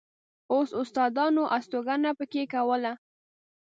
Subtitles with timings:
[0.51, 2.93] اوس استادانو استوګنه په کې کوله.